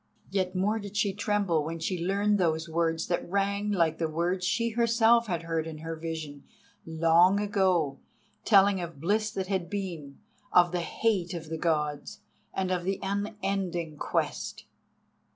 Yet 0.31 0.55
more 0.55 0.79
did 0.79 0.97
she 0.97 1.13
tremble 1.13 1.63
when 1.63 1.77
she 1.77 2.03
learned 2.03 2.39
those 2.39 2.67
words 2.67 3.05
that 3.05 3.29
rang 3.29 3.71
like 3.71 3.99
the 3.99 4.09
words 4.09 4.43
she 4.47 4.69
herself 4.69 5.27
had 5.27 5.43
heard 5.43 5.67
in 5.67 5.77
her 5.77 5.95
vision 5.95 6.43
long 6.87 7.39
ago—telling 7.39 8.81
of 8.81 8.99
bliss 8.99 9.29
that 9.29 9.45
had 9.45 9.69
been, 9.69 10.17
of 10.51 10.71
the 10.71 10.81
hate 10.81 11.35
of 11.35 11.49
the 11.49 11.57
Gods, 11.59 12.21
and 12.51 12.71
of 12.71 12.83
the 12.83 12.97
unending 13.03 13.95
Quest. 13.97 14.65